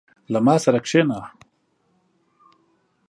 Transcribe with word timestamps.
•له 0.33 0.39
ما 0.45 0.55
سره 0.63 0.79
کښېنه. 0.85 1.19